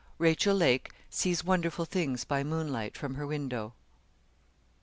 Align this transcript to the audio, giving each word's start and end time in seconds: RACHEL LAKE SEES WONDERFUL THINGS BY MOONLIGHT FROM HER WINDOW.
RACHEL 0.17 0.55
LAKE 0.55 0.91
SEES 1.11 1.43
WONDERFUL 1.43 1.85
THINGS 1.85 2.23
BY 2.23 2.43
MOONLIGHT 2.43 2.97
FROM 2.97 3.13
HER 3.13 3.27
WINDOW. 3.27 3.75